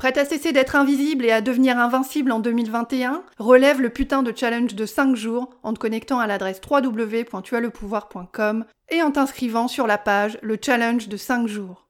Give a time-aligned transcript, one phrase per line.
[0.00, 4.32] Prête à cesser d'être invisible et à devenir invincible en 2021 Relève le putain de
[4.34, 9.98] challenge de 5 jours en te connectant à l'adresse www.tuaslepouvoir.com et en t'inscrivant sur la
[9.98, 11.86] page Le challenge de 5 jours.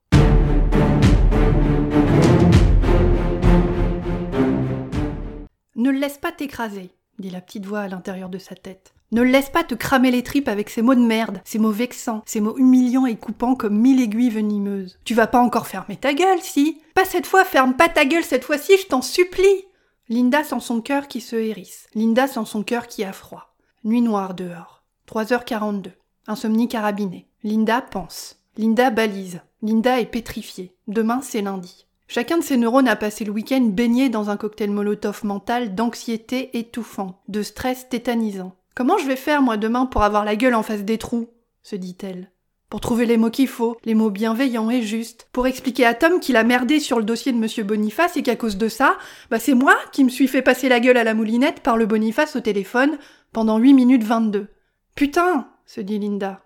[5.76, 6.90] Ne laisse pas t'écraser,
[7.20, 8.92] dit la petite voix à l'intérieur de sa tête.
[9.12, 12.22] Ne laisse pas te cramer les tripes avec ces mots de merde, ces mots vexants,
[12.26, 14.98] ces mots humiliants et coupants comme mille aiguilles venimeuses.
[15.04, 16.80] Tu vas pas encore fermer ta gueule, si?
[16.94, 19.64] Pas cette fois, ferme pas ta gueule cette fois-ci, je t'en supplie
[20.08, 21.86] Linda sent son cœur qui se hérisse.
[21.94, 23.54] Linda sent son cœur qui a froid.
[23.84, 24.82] Nuit noire dehors.
[25.08, 25.92] 3h42.
[26.26, 27.28] Insomnie carabinée.
[27.44, 28.42] Linda pense.
[28.56, 29.40] Linda balise.
[29.62, 30.74] Linda est pétrifiée.
[30.88, 31.86] Demain, c'est lundi.
[32.08, 36.58] Chacun de ses neurones a passé le week-end baigné dans un cocktail molotov mental d'anxiété
[36.58, 38.56] étouffant, de stress tétanisant.
[38.80, 41.28] Comment je vais faire, moi, demain, pour avoir la gueule en face des trous
[41.62, 42.32] se dit-elle.
[42.70, 46.18] Pour trouver les mots qu'il faut, les mots bienveillants et justes, pour expliquer à Tom
[46.18, 48.96] qu'il a merdé sur le dossier de Monsieur Boniface et qu'à cause de ça,
[49.30, 51.84] bah c'est moi qui me suis fait passer la gueule à la moulinette par le
[51.84, 52.96] Boniface au téléphone
[53.34, 54.48] pendant 8 minutes 22.
[54.94, 56.40] Putain, se dit Linda.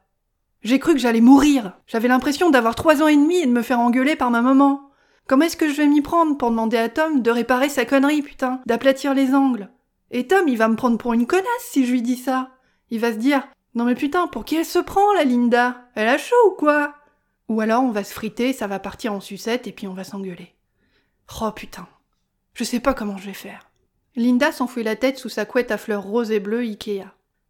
[0.62, 1.78] J'ai cru que j'allais mourir.
[1.86, 4.91] J'avais l'impression d'avoir trois ans et demi et de me faire engueuler par ma maman.
[5.28, 8.22] Comment est-ce que je vais m'y prendre pour demander à Tom de réparer sa connerie,
[8.22, 9.70] putain, d'aplatir les angles?
[10.14, 12.52] Et Tom, il va me prendre pour une connasse si je lui dis ça.
[12.90, 13.42] Il va se dire
[13.74, 15.88] Non mais putain, pour qui elle se prend, la Linda?
[15.96, 16.94] Elle a chaud ou quoi?
[17.48, 20.04] Ou alors on va se friter, ça va partir en sucette et puis on va
[20.04, 20.54] s'engueuler.
[21.42, 21.88] Oh putain.
[22.52, 23.68] Je sais pas comment je vais faire.
[24.14, 27.06] Linda s'enfouit la tête sous sa couette à fleurs roses et bleues Ikea.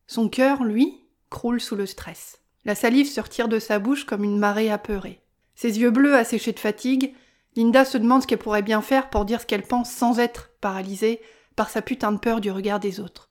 [0.06, 2.40] Son cœur, lui, croule sous le stress.
[2.64, 5.20] La salive se retire de sa bouche comme une marée apeurée.
[5.54, 7.14] Ses yeux bleus asséchés de fatigue,
[7.56, 10.50] Linda se demande ce qu'elle pourrait bien faire pour dire ce qu'elle pense sans être
[10.62, 11.20] paralysée,
[11.56, 13.30] par sa putain de peur du regard des autres.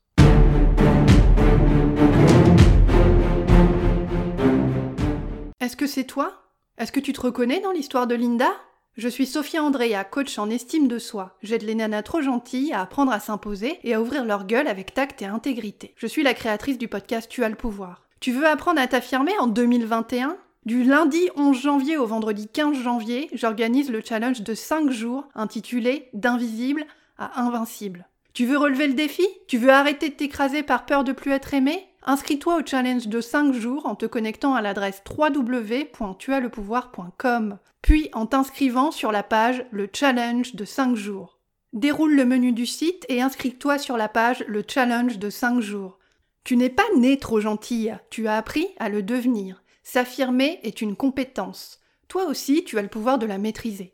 [5.59, 6.43] Est-ce que c'est toi?
[6.77, 8.49] Est-ce que tu te reconnais dans l'histoire de Linda?
[8.95, 11.37] Je suis Sophia Andrea, coach en estime de soi.
[11.41, 14.93] J'aide les nanas trop gentilles à apprendre à s'imposer et à ouvrir leur gueule avec
[14.93, 15.95] tact et intégrité.
[15.97, 18.03] Je suis la créatrice du podcast Tu as le pouvoir.
[18.19, 23.29] Tu veux apprendre à t'affirmer en 2021 du lundi 11 janvier au vendredi 15 janvier,
[23.33, 26.85] j'organise le challenge de 5 jours intitulé D'invisible
[27.17, 28.07] à invincible.
[28.33, 29.27] Tu veux relever le défi?
[29.47, 31.87] Tu veux arrêter de t'écraser par peur de plus être aimé?
[32.01, 38.89] Inscris-toi au challenge de 5 jours en te connectant à l'adresse www.tuaslepouvoir.com, puis en t'inscrivant
[38.89, 41.37] sur la page Le challenge de 5 jours.
[41.73, 45.99] Déroule le menu du site et inscris-toi sur la page Le challenge de 5 jours.
[46.43, 49.61] Tu n'es pas né trop gentille, tu as appris à le devenir.
[49.83, 51.81] S'affirmer est une compétence.
[52.07, 53.93] Toi aussi, tu as le pouvoir de la maîtriser.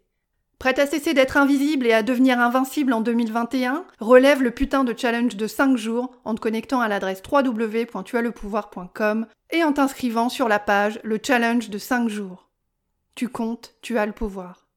[0.59, 4.94] Prête à cesser d'être invisible et à devenir invincible en 2021 Relève le putain de
[4.96, 10.59] challenge de 5 jours en te connectant à l'adresse www.tuaslepouvoir.com et en t'inscrivant sur la
[10.59, 12.50] page Le challenge de 5 jours.
[13.16, 14.69] Tu comptes, tu as le pouvoir.